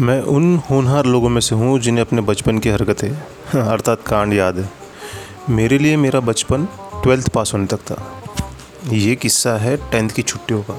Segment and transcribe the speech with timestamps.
[0.00, 3.10] मैं उन होनहार लोगों में से हूँ जिन्हें अपने बचपन की हरकतें
[3.60, 4.68] अर्थात कांड याद है।
[5.50, 6.66] मेरे लिए मेरा बचपन
[7.02, 7.96] ट्वेल्थ पास होने तक था।
[8.92, 10.78] ये किस्सा है टेंथ की छुट्टियों का।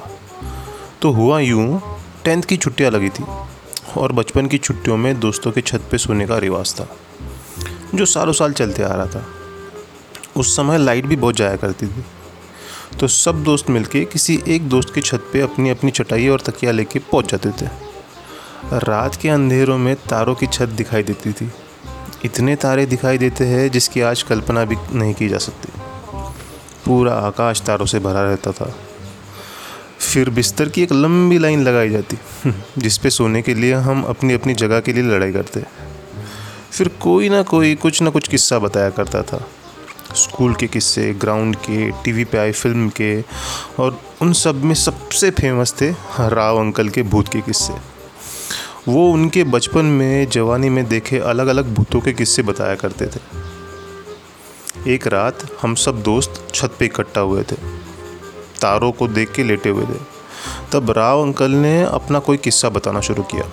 [1.01, 1.81] तो हुआ यूँ
[2.25, 3.25] टेंथ की छुट्टियाँ लगी थी
[3.97, 6.87] और बचपन की छुट्टियों में दोस्तों के छत पे सोने का रिवाज था
[7.95, 9.25] जो सालों साल चलते आ रहा था।
[10.37, 12.03] उस समय लाइट भी बहुत जाया करती थी।
[12.99, 16.71] तो सब दोस्त मिलके किसी एक दोस्त की छत पे अपनी अपनी चटाई और तकिया
[16.71, 17.88] लेके पहुँच जाते थे।
[18.73, 21.51] रात के अंधेरों में तारों की छत दिखाई देती थी।
[22.25, 25.81] इतने तारे दिखाई देते हैं जिसकी आज कल्पना भी नहीं की जा सकती।
[26.85, 28.75] पूरा आकाश तारों से भरा रहता था।
[29.99, 32.17] फिर बिस्तर की एक लंबी लाइन लगाई जाती,
[32.77, 35.63] जिस पे सोने के लिए हम अपनी अपनी जगह के लिए लड़ाई करते।
[36.71, 39.47] फिर कोई ना कोई कुछ ना कुछ किस्सा बताया करता था।
[40.15, 43.21] स्कूल के किस्से, ग्राउंड के, टीवी पे आए फ़िल्म के,
[43.79, 47.98] और उन सब में सबसे फ़ेमस थे राव अंकल के भूत के किस्से।
[48.89, 53.19] वो उनके बचपन में, जवानी में देखे अलग अलग भूतों के किस्से बताया करते थे।
[54.93, 57.55] एक रात हम सब दोस्त छत पे इकट्ठा हुए थे।
[58.61, 59.99] तारों को देख के लेटे हुए थे।
[60.71, 63.43] तब राव अंकल ने अपना कोई किस्सा बताना शुरू किया।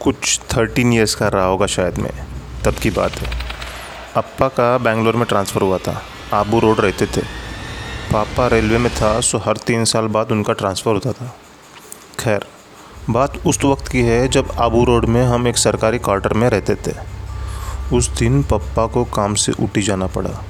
[0.00, 2.26] कुछ थर्टीन ईयर्स का रहा होगा शायद मैं।
[2.64, 3.38] तब की बात है।
[4.16, 7.20] अप्पा का बेंगलोर में ट्रांसफ़र हुआ था। आबू रोड रहते थे।
[8.12, 11.36] पापा रेलवे में था, सो हर तीन साल बाद उनका ट्रांसफ़र होता था।
[12.20, 12.46] खैर
[13.10, 16.74] बात उस वक्त की है जब आबू रोड में हम एक सरकारी क्वार्टर में रहते
[16.74, 16.92] थे।
[17.96, 20.44] उस दिन पप्पा को काम से उठी जाना पड़ा।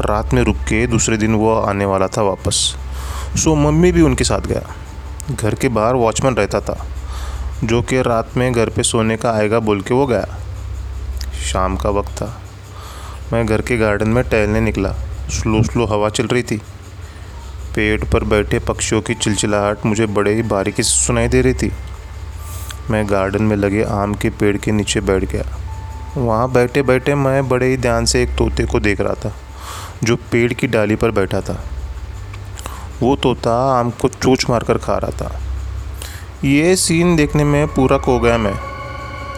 [0.00, 2.76] रात में रुक के दूसरे दिन वो आने वाला था वापस।
[3.36, 4.62] सो मम्मी भी उनके साथ गया।
[5.34, 6.86] घर के बाहर वॉचमैन रहता था,
[7.64, 10.38] जो कि रात में घर पे सोने का आएगा बोल के वो गया।
[11.44, 12.40] शाम का वक्त था।
[13.32, 14.92] मैं घर के गार्डन में टहलने निकला।
[15.30, 16.62] स्लो स्लो हवा चल रही थी।
[17.74, 21.72] पेड़ पर बैठे पक्षियों की चिलचिलाहट मुझे बड़े ही बारीकी से सुनाई दे रही थी।
[22.90, 25.44] मैं गार्डन में लगे आम के पेड़ के नीचे बैठ गया।
[26.16, 29.32] वहाँ बैठे बैठे मैं बड़े ही ध्यान से एक तोते को देख रहा था,
[30.04, 31.64] जो पेड़ की डाली पर बैठा था।
[33.02, 35.40] वो तोता आम को चोच मारकर खा रहा था।
[36.44, 38.54] ये सीन देखने में पूरा खो गया मैं।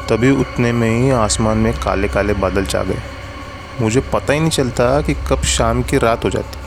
[0.08, 3.02] तभी उतने में ही आसमान में काले काले बादल छा गए।
[3.80, 6.61] मुझे पता ही नहीं चलता कि कब शाम की रात हो जाती।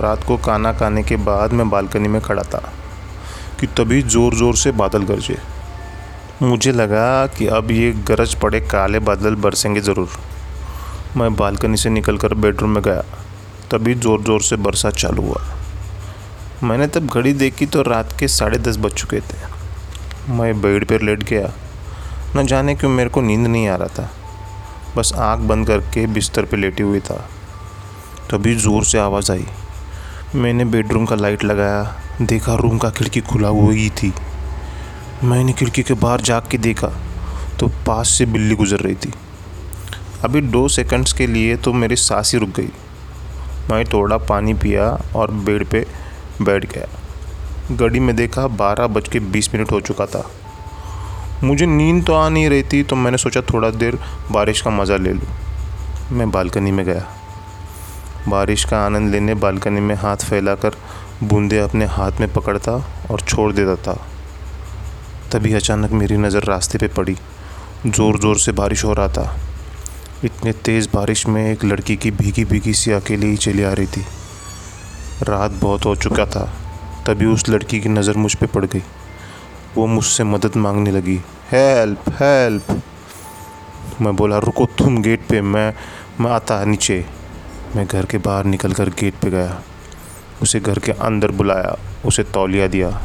[0.00, 2.62] रात को खाना खाने के बाद मैं बालकनी में खड़ा था
[3.60, 5.36] कि तभी ज़ोर ज़ोर से बादल गरजे।
[6.42, 10.18] मुझे लगा कि अब ये गरज पड़े काले बादल बरसेंगे ज़रूर।
[11.16, 13.02] मैं बालकनी से निकलकर बेडरूम में गया,
[13.70, 15.42] तभी ज़ोर ज़ोर से बरसात चालू हुआ।
[16.62, 21.02] मैंने तब घड़ी देखी तो रात के साढ़े दस बज चुके थे। मैं बेड पर
[21.02, 21.52] लेट गया,
[22.36, 24.10] न जाने क्यों मेरे को नींद नहीं आ रहा था।
[24.96, 27.24] बस आँख बंद करके बिस्तर पर लेटी हुई था।
[28.30, 29.46] तभी ज़ोर से आवाज़ आई।
[30.34, 31.82] मैंने बेडरूम का लाइट लगाया,
[32.22, 34.12] देखा रूम का खिड़की खुला हुई थी।
[35.24, 36.88] मैंने खिड़की के बाहर जाग के देखा
[37.60, 39.12] तो पास से बिल्ली गुजर रही थी।
[40.24, 42.70] अभी दो सेकंड्स के लिए तो मेरी सांस ही रुक गई।
[43.70, 45.86] मैं थोड़ा पानी पिया और बेड पे
[46.42, 50.28] बैठ गया। घड़ी में देखा बारह बज के बीस मिनट हो चुका था।
[51.44, 53.98] मुझे नींद तो आ नहीं रही थी तो मैंने सोचा थोड़ा देर
[54.30, 55.28] बारिश का मज़ा ले लूँ।
[56.12, 57.08] मैं बालकनी में गया।
[58.28, 60.74] बारिश का आनंद लेने बालकनी में हाथ फैलाकर
[61.22, 62.72] बूंदे अपने हाथ में पकड़ता
[63.10, 63.96] और छोड़ देता था।
[65.32, 67.16] तभी अचानक मेरी नज़र रास्ते पे पड़ी।
[67.86, 69.36] ज़ोर ज़ोर से बारिश हो रहा था।
[70.24, 73.86] इतने तेज़ बारिश में एक लड़की की भीगी भीगी सी अकेली ही चली आ रही
[73.86, 74.04] थी।
[75.22, 76.44] रात बहुत हो चुका था,
[77.06, 78.82] तभी उस लड़की की नज़र मुझ पर पड़ गई।
[79.76, 81.16] वो मुझसे मदद मांगने लगी,
[81.50, 82.82] हेल्प हेल्प!
[84.00, 85.72] मैं बोला, रुको तुम गेट पे, मैं
[86.20, 87.04] मैं आता नीचे।
[87.76, 89.62] मैं घर के बाहर निकल कर गेट पे गया।
[90.42, 93.02] उसे घर के अंदर बुलाया, उसे तौलिया दिया।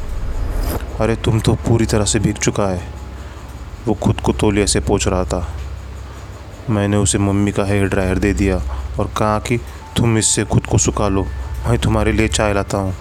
[0.99, 2.93] अरे, तुम तो पूरी तरह से भीग चुका है।
[3.87, 5.53] वो खुद को तौलिया से पोछ रहा था।
[6.69, 8.57] मैंने उसे मम्मी का हेयर ड्रायर दे दिया
[8.99, 9.57] और कहा कि
[9.97, 11.23] तुम इससे खुद को सुखा लो।
[11.67, 12.95] मैं तुम्हारे लिए चाय लाता हूँ।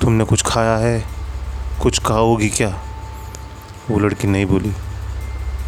[0.00, 1.04] तुमने कुछ खाया है?
[1.82, 2.82] कुछ खाओगी क्या?
[3.90, 4.72] वो लड़की नहीं बोली।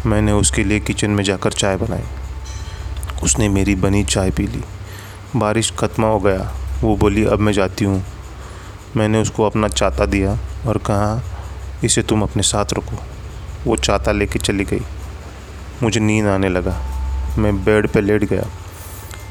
[0.05, 2.03] मैंने उसके लिए किचन में जाकर चाय बनाई।
[3.23, 4.63] उसने मेरी बनी चाय पी ली।
[5.35, 8.03] बारिश ख़त्म हो गया। वो बोली, अब मैं जाती हूँ।
[8.97, 10.37] मैंने उसको अपना चाता दिया
[10.67, 11.23] और कहा,
[11.83, 12.97] इसे तुम अपने साथ रखो।
[13.67, 14.81] वो चाता लेके चली गई।
[15.83, 16.81] मुझे नींद आने लगा।
[17.37, 18.43] मैं बेड पे लेट गया।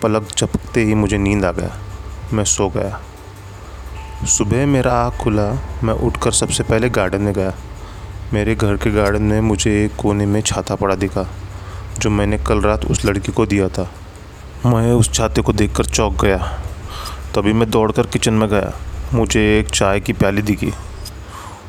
[0.03, 1.79] पलक चपकते ही मुझे नींद आ गया।
[2.33, 3.01] मैं सो गया।
[4.27, 5.53] सुबह मेरा आँख खुला।
[5.85, 7.55] मैं उठकर सबसे पहले गार्डन में गया।
[8.33, 11.27] मेरे घर के गार्डन में मुझे एक कोने में छाता पड़ा दिखा,
[11.99, 13.91] जो मैंने कल रात उस लड़की को दिया था।
[14.67, 16.37] मैं उस छाते को देखकर चौंक गया।
[17.35, 18.73] तभी मैं दौड़कर किचन में गया।
[19.15, 20.73] मुझे एक चाय की प्याली दिखी।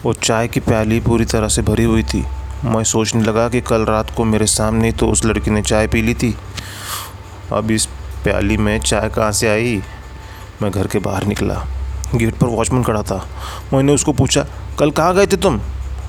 [0.04, 2.26] वो चाय की प्याली पूरी तरह से भरी हुई थी।
[2.66, 6.02] मैं सोचने लगा कि कल रात को मेरे सामने तो उस लड़की ने चाय पी
[6.02, 6.36] ली थी।
[7.54, 7.86] अब इस
[8.24, 9.84] प्याली में चाय कहाँ से आई?
[10.62, 11.66] मैं घर के बाहर निकला।
[12.16, 13.28] गेट पर वॉचमैन खड़ा था।
[13.74, 14.46] मैंने उसको पूछा,
[14.80, 15.62] कल कहाँ गए थे तुम?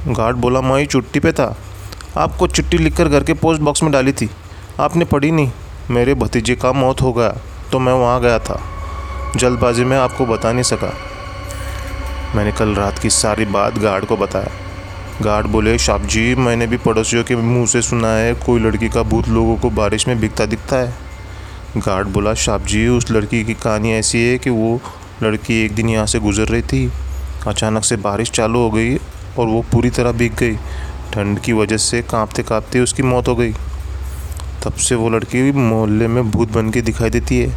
[0.08, 1.56] गार्ड बोला, मैं छुट्टी पे था।
[2.16, 4.30] आपको चिट्ठी लिखकर घर के पोस्ट बॉक्स में डाली थी।
[4.80, 5.50] आपने पढ़ी नहीं।
[5.90, 7.36] मेरे भतीजे का मौत हो गया
[7.72, 8.60] तो मैं वहाँ गया था।
[9.36, 10.92] जल्दबाजी में आपको बता नहीं सका।
[12.36, 14.50] मैंने कल रात की सारी बात गार्ड को बताया।
[15.22, 19.02] गार्ड बोले साहब जी, मैंने भी पड़ोसियों के मुँह से सुना है, कोई लड़की का
[19.02, 20.94] भूत लोगों को बारिश में बिकता दिखता है।
[21.76, 24.80] गार्ड बोला साहब जी, उस लड़की की कहानी ऐसी है कि वो
[25.22, 26.92] लड़की एक दिन यहाँ से गुजर रही थी।
[27.46, 30.56] अचानक से बारिश चालू हो गई और वो पूरी तरह भीग गई।
[31.12, 33.54] ठंड की वजह से कांपते कांपते उसकी मौत हो गई।
[34.64, 37.56] तब से वो लड़की मोहल्ले में भूत बन के दिखाई देती है।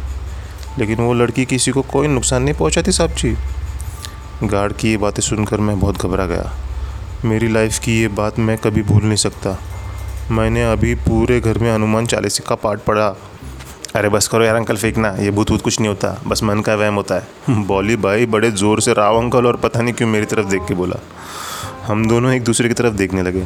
[0.78, 3.36] लेकिन वो लड़की किसी को कोई नुकसान नहीं पहुंचाती साहब जी
[4.44, 6.52] गार्ड की ये बातें सुनकर मैं बहुत घबरा गया।
[7.24, 9.58] मेरी लाइफ की ये बात मैं कभी भूल नहीं सकता।
[10.30, 13.06] मैंने अभी पूरे घर में हनुमान चालीसा का पाठ पढ़ा।
[13.96, 16.74] अरे बस करो यार अंकल, फेंकना। ये भूत वूत कुछ नहीं होता। बस मन का
[16.74, 20.26] वहम होता है। बॉली भाई बड़े ज़ोर से राव अंकल और पता नहीं क्यों मेरी
[20.26, 21.00] तरफ़ देख के बोला।
[21.86, 23.44] हम दोनों एक दूसरे की तरफ़ देखने लगे।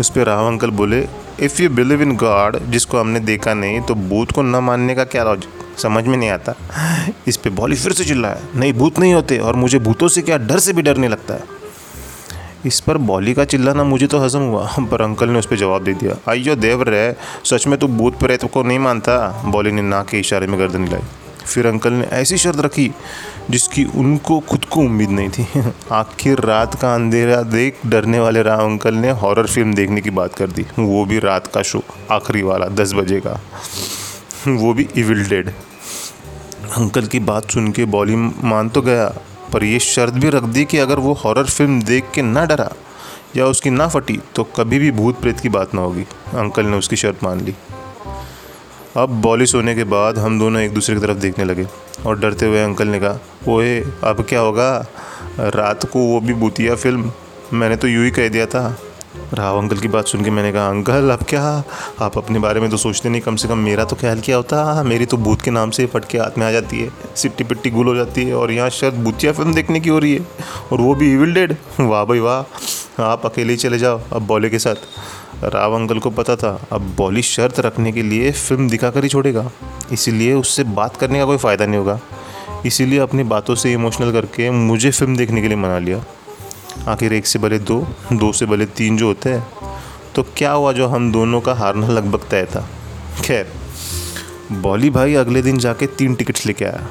[0.00, 1.06] उस पर राव अंकल बोले
[1.40, 5.04] if you believe in God जिसको हमने देखा नहीं तो भूत को न मानने का
[5.04, 6.54] क्या लॉजिक समझ में नहीं आता।
[7.28, 10.38] इस पर बॉली फिर से चिल्लाया, नहीं, भूत नहीं होते और मुझे भूतों से क्या
[10.38, 11.58] डर से भी डरने लगता है?
[12.66, 15.84] इस पर बॉली का चिल्लाना मुझे तो हजम हुआ, पर अंकल ने उस पर जवाब
[15.84, 17.14] दे दिया, आइयो देव रे
[17.44, 19.42] सच में तू भूत प्रेत को नहीं मानता?
[19.46, 21.02] बॉली ने ना के इशारे में गर्दन हिलाई।
[21.50, 22.90] फिर अंकल ने ऐसी शर्त रखी
[23.50, 25.46] जिसकी उनको खुद को उम्मीद नहीं थी।
[25.92, 30.34] आखिर रात का अंधेरा देख डरने वाले राव अंकल ने हॉरर फ़िल्म देखने की बात
[30.34, 33.40] कर दी। वो भी रात का शो, आखिरी वाला, दस बजे का।
[34.48, 35.48] वो भी इविल डेड
[36.76, 39.06] अंकल की बात सुन के बॉली मान तो गया,
[39.52, 42.70] पर यह शर्त भी रख दी कि अगर वो हॉरर फ़िल्म देख के ना डरा
[43.36, 46.02] या उसकी ना फटी तो कभी भी भूत प्रेत की बात ना होगी।
[46.34, 47.54] अंकल ने उसकी शर्त मान ली।
[48.96, 51.66] अब बॉली सोने के बाद हम दोनों एक दूसरे की तरफ़ देखने लगे
[52.06, 54.86] और डरते हुए अंकल ने कहा, ओए, अब क्या होगा?
[55.38, 57.12] रात को वो भी भूतिया फ़िल्म।
[57.52, 58.78] मैंने तो यूँ ही कह दिया था।
[59.34, 61.42] राव अंकल की बात सुन के मैंने कहा, अंकल, अब क्या?
[62.00, 64.82] आप अपने बारे में तो सोचते नहीं, कम से कम मेरा तो ख्याल क्या होता?
[64.82, 67.70] मेरी तो भूत के नाम से फट के हाथ में आ जाती है, सिट्टी पिट्टी
[67.70, 70.26] गुल हो जाती है और यहाँ शायद भूतिया फ़िल्म देखने की हो रही है
[70.72, 74.50] और वो भी इविल डेड वाह भाई वाह, आप अकेले ही चले जाओ, अब बॉले
[74.50, 74.74] के साथ।
[75.44, 79.08] राव अंकल को पता था, अब बॉली शर्त रखने के लिए फ़िल्म दिखा कर ही
[79.08, 79.50] छोड़ेगा।
[79.92, 81.98] इसीलिए उससे बात करने का कोई फ़ायदा नहीं होगा।
[82.66, 86.04] इसीलिए अपनी बातों से इमोशनल करके मुझे फ़िल्म देखने के लिए मना लिया।
[86.88, 87.80] आखिर एक से भले दो
[88.12, 89.46] दो से भले तीन जो होते हैं
[90.14, 92.66] तो क्या हुआ जो हम दोनों का हारना लगभग तय था?
[93.24, 93.46] खैर,
[94.52, 96.86] बॉली भाई अगले दिन जाके तीन टिकट्स लेके आया।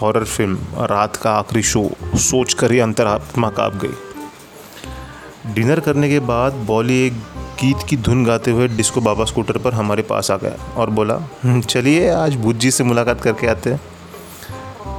[0.00, 1.88] हॉरर फ़िल्म, रात का आखिरी शो
[2.18, 7.12] सोच कर ही अंतरात्मा काँप गई। डिनर करने के बाद बॉली एक
[7.60, 11.14] गीत की धुन गाते हुए डिस्को बाबा स्कूटर पर हमारे पास आ गया और बोला
[11.42, 13.80] हम्म, चलिए आज बुद्ध जी से मुलाकात करके आते हैं।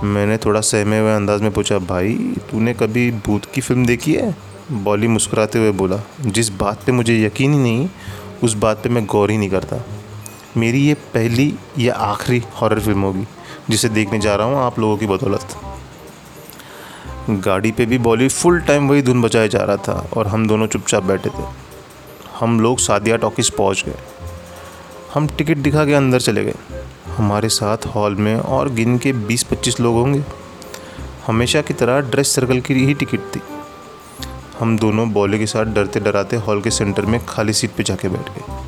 [0.06, 2.14] मैंने थोड़ा सहमे हुए अंदाज में पूछा भाई
[2.52, 4.36] तूने कभी भूत की फ़िल्म देखी है?
[4.74, 7.88] बॉली मुस्कुराते हुए बोला जिस बात पे मुझे यकीन ही नहीं
[8.44, 9.84] उस बात पे मैं गौर ही नहीं करता।
[10.58, 13.26] मेरी ये पहली या आखिरी हॉरर फ़िल्म होगी
[13.70, 15.56] जिसे देखने जा रहा हूँ आप लोगों की बदौलत।
[17.46, 20.68] गाड़ी पे भी बॉली फुल टाइम वही धुन बजाया जा रहा था और हम दोनों
[20.68, 21.69] चुपचाप बैठे थे।
[22.40, 23.96] हम लोग सादिया टॉकीज पहुँच गए।
[25.14, 26.56] हम टिकट दिखा के अंदर चले गए।
[27.18, 30.24] हमारे साथ हॉल में और गिन के 20-25 लोग होंगे।
[31.28, 33.42] हमेशा की तरह ड्रेस सर्कल की ही टिकट थी।
[34.60, 38.10] हम दोनों बॉले के साथ डरते डराते हॉल के सेंटर में खाली सीट पे जाके
[38.10, 38.64] बैठ गए।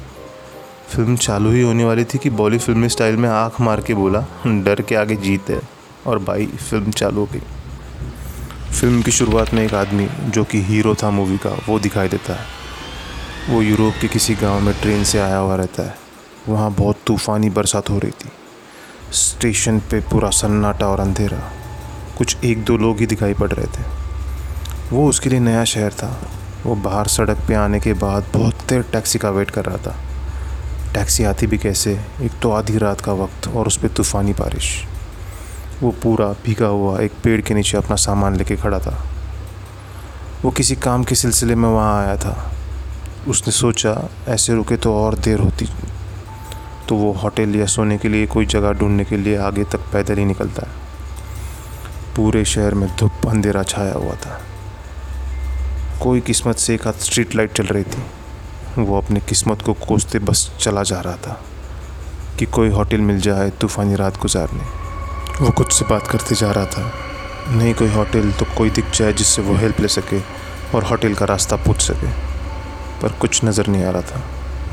[0.95, 4.25] फ़िल्म चालू ही होने वाली थी कि बॉली फिल्मी स्टाइल में आँख मार के बोला,
[4.47, 5.61] डर के आगे जीत है।
[6.07, 7.41] और भाई, फ़िल्म चालू हो गई।
[8.71, 12.33] फ़िल्म की शुरुआत में एक आदमी जो कि हीरो था मूवी का, वो दिखाई देता
[12.33, 12.60] है।
[13.49, 15.95] वो यूरोप के किसी गाँव में ट्रेन से आया हुआ रहता है।
[16.49, 18.29] वहाँ बहुत तूफ़ानी बरसात हो रही थी।
[19.11, 21.51] स्टेशन पे पूरा सन्नाटा और अंधेरा।
[22.17, 23.83] कुछ एक दो लोग ही दिखाई पड़ रहे थे।
[24.91, 26.21] वो उसके लिए नया शहर था।
[26.65, 29.95] वो बाहर सड़क पे आने के बाद बहुत देर टैक्सी का वेट कर रहा था।
[30.93, 31.99] टैक्सी आती भी कैसे?
[32.21, 34.85] एक तो आधी रात का वक्त और उस पर तूफ़ानी बारिश।
[35.81, 39.05] वो पूरा भीगा हुआ एक पेड़ के नीचे अपना सामान लेके खड़ा था।
[40.43, 42.51] वो किसी काम के सिलसिले में वहाँ आया था।
[43.27, 45.67] उसने सोचा, ऐसे रुके तो और देर होती।
[46.89, 50.17] तो वो होटल या सोने के लिए कोई जगह ढूँढने के लिए आगे तक पैदल
[50.17, 50.73] ही निकलता। है
[52.15, 54.41] पूरे शहर में धुप अंधेरा छाया हुआ था।
[56.03, 58.03] कोई किस्मत से एक हाथ स्ट्रीट लाइट चल रही थी।
[58.77, 61.41] वो अपनी किस्मत को कोसते बस चला जा रहा था
[62.39, 64.63] कि कोई होटल मिल जाए तूफ़ानी रात गुजारने।
[65.45, 66.91] वो खुद से बात करते जा रहा था।
[67.49, 70.19] नहीं कोई होटल तो कोई दिख जाए जिससे वो हेल्प ले सके
[70.75, 72.30] और होटल का रास्ता पूछ सके।
[73.01, 74.23] पर कुछ नज़र नहीं आ रहा था।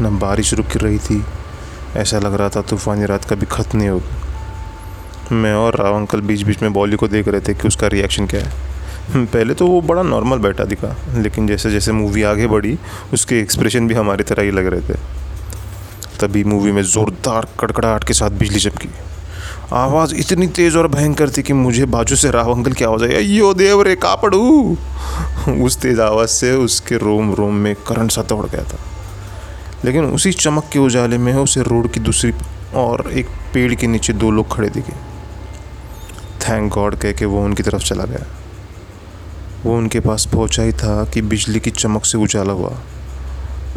[0.00, 1.22] न बारिश रुक रही थी।
[1.96, 6.42] ऐसा लग रहा था तूफ़ानी रात कभी ख़त्म नहीं होगी। मैं और राव अंकल बीच
[6.42, 9.80] बीच में बॉली को देख रहे थे कि उसका रिएक्शन क्या है। पहले तो वो
[9.80, 12.78] बड़ा नॉर्मल बैठा दिखा, लेकिन जैसे जैसे मूवी आगे बढ़ी,
[13.12, 14.98] उसके एक्सप्रेशन भी हमारी तरह ही लग रहे थे।
[16.20, 18.88] तभी मूवी में ज़ोरदार कड़कड़ाहट के साथ बिजली चमकी।
[19.72, 23.10] आवाज़ इतनी तेज़ और भयंकर थी कि मुझे बाजू से राव अंकल की आवाज़ आई
[23.10, 24.76] अयो देव रे, का पड़ू
[25.64, 28.78] उस तेज़ आवाज़ से उसके रोम रोम में करंट सा दौड़ गया था।
[29.84, 32.32] लेकिन उसी चमक के उजाले में उसे रोड की दूसरी
[32.74, 34.92] और एक पेड़ के नीचे दो लोग खड़े दिखे।
[36.48, 38.26] थैंक गॉड कह के वो उनकी तरफ़ चला गया।
[39.64, 42.72] वो उनके पास पहुँचा ही था कि बिजली की चमक से उजाला हुआ।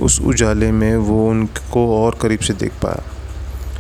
[0.02, 3.04] उस उजाले में वो उनको और करीब से देख पाया।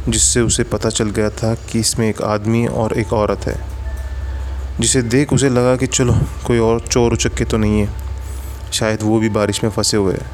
[0.10, 3.62] जिससे उसे पता चल गया था कि इसमें एक आदमी और एक औरत है।
[4.80, 6.14] जिसे देख उसे लगा कि चलो,
[6.48, 7.90] कोई और चोर उचक्के तो नहीं है।
[8.74, 10.32] शायद वो भी बारिश में फंसे हुए हैं।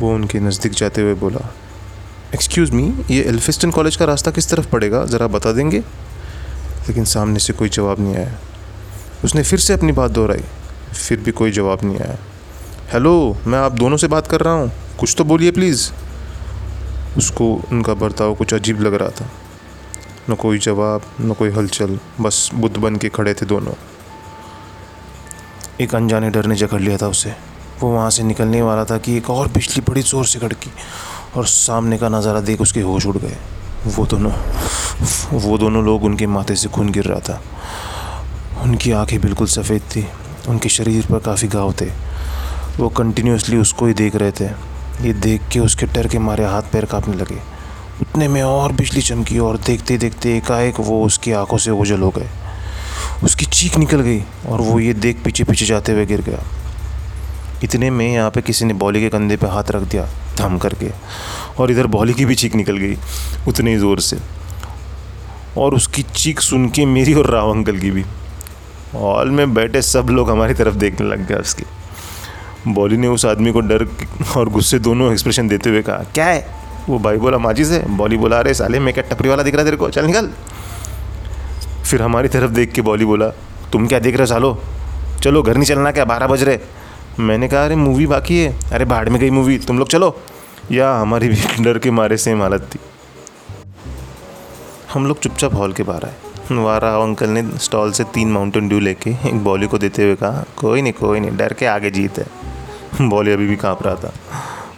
[0.00, 1.54] वो उनके नज़दीक जाते हुए बोला
[2.34, 5.04] एक्सक्यूज़ मी ये एल्फिस्टन कॉलेज का रास्ता किस तरफ़ पड़ेगा?
[5.04, 5.78] ज़रा बता देंगे?
[6.88, 8.34] लेकिन सामने से कोई जवाब नहीं आया।
[9.24, 10.44] उसने फिर से अपनी बात दोहराई।
[11.08, 12.18] फिर भी कोई जवाब नहीं आया।
[12.92, 15.90] हेलो मैं आप दोनों से बात कर रहा हूँ। कुछ तो बोलिए प्लीज़
[17.16, 19.30] उसको, उनका बर्ताव कुछ अजीब लग रहा था।
[20.30, 23.72] न कोई जवाब, न कोई हलचल, बस बुद्ध बन के खड़े थे दोनों।
[25.80, 27.34] एक अनजाने डर ने जकड़ लिया था उसे।
[27.80, 30.70] वो वहाँ से निकलने वाला था कि एक और बिजली बड़ी ज़ोर से खड़की
[31.36, 33.36] और सामने का नज़ारा देख उसके होश उड़ गए।
[33.86, 34.32] वो दोनों
[35.32, 37.40] वो दोनों लोग उनके माथे से खून गिर रहा था।
[38.62, 40.06] उनकी आँखें बिल्कुल सफ़ेद थी।
[40.48, 41.86] उनके शरीर पर काफ़ी घाव थे।
[42.78, 44.69] वो कंटिन्यूसली उसको ही देख रहे थे।
[45.00, 47.38] ये देख के उसके डर के मारे हाथ पैर कांपने लगे।
[48.00, 52.10] उतने में और बिजली चमकी और देखते देखते एकाएक वो उसकी आँखों से ओझल हो
[52.10, 52.28] गए।
[53.24, 56.42] उसकी चीख निकल गई और वो ये देख पीछे पीछे जाते हुए गिर गया।
[57.64, 60.06] इतने में यहाँ पे किसी ने बॉली के कंधे पे हाथ रख दिया,
[60.40, 60.90] थम करके,
[61.58, 62.96] और इधर बॉली की भी चीख निकल गई
[63.48, 64.18] उतनी ज़ोर से।
[65.58, 68.04] और उसकी चीख सुन के मेरी और राव अंकल की भी।
[68.94, 71.64] हॉल में बैठे सब लोग हमारी तरफ़ देखने लग गए उसकी।
[72.68, 73.88] बॉली ने उस आदमी को डर
[74.36, 76.46] और गुस्से दोनों एक्सप्रेशन देते हुए कहा, क्या है?
[76.88, 79.64] वो भाई बोला माजी से बॉली बोला, अरे साले, मैं क्या टपरी वाला दिख रहा
[79.64, 79.90] तेरे को?
[79.90, 80.30] चल निकल।
[81.90, 83.28] फिर हमारी तरफ़ देख के बॉली बोला,
[83.72, 84.62] तुम क्या देख रहे हो सालो?
[85.22, 86.04] चलो, घर नहीं चलना क्या?
[86.04, 86.58] बारह बज रहे।
[87.20, 90.20] मैंने कहा, अरे मूवी बाकी है। अरे, भाड़ में गई मूवी तुम लोग चलो।
[90.72, 92.78] या हमारी भी डर के मारे सेम हालत थी।
[94.92, 96.14] हम लोग चुपचाप हॉल के बाहर आए।
[96.52, 100.44] वारा अंकल ने स्टॉल से तीन माउंटेन ड्यू लेके एक बॉली को देते हुए कहा,
[100.56, 102.39] कोई नहीं कोई नहीं, डर के आगे जीत है।
[103.00, 104.12] बॉली अभी भी काँप रहा था।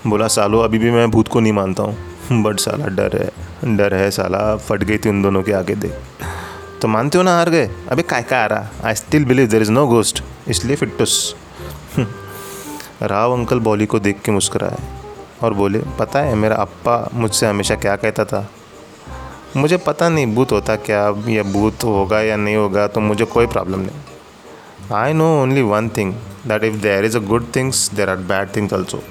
[0.07, 3.95] बोला, सालो, अभी भी मैं भूत को नहीं मानता हूँ। बट साला डर है डर
[3.95, 5.93] है साला, फट गई थी उन दोनों के आगे देख।
[6.83, 7.71] तो मानते हो ना, हार गए?
[7.89, 8.69] अबे, काय का आ रहा?
[8.85, 11.37] I still believe there is no ghost इसलिए फिटुस
[13.03, 14.79] राव अंकल बॉली को देख के मुस्कुराए
[15.43, 18.51] और बोले, पता है, मेरा अप्पा मुझसे हमेशा क्या कहता था?
[19.57, 21.25] मुझे पता नहीं, भूत होता क्या?
[21.29, 25.89] या भूत होगा या नहीं होगा तो मुझे कोई प्रॉब्लम नहीं। I know only one
[25.89, 26.15] thing
[26.47, 29.03] that if there is a good things there are bad things also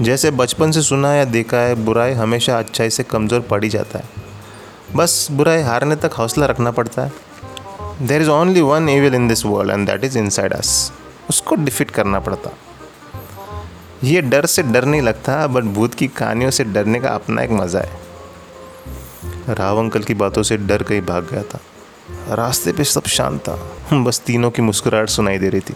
[0.00, 3.98] जैसे बचपन से सुना या देखा है, बुराई हमेशा अच्छाई से कमज़ोर पड़ ही जाता
[3.98, 4.04] है।
[4.96, 9.44] बस बुराई हारने तक हौसला रखना पड़ता है। There is only one evil in this
[9.46, 10.92] world and that is inside us
[11.30, 12.50] उसको डिफीट करना पड़ता।
[14.04, 17.50] ये डर से डर नहीं लगता बट भूत की कहानियों से डरने का अपना एक
[17.50, 18.00] मज़ा है।
[19.48, 21.60] राव अंकल की बातों से डर कहीं भाग गया था।
[22.34, 25.74] रास्ते पे सब शांत था। बस तीनों की मुस्कुराहट सुनाई दे रही थी।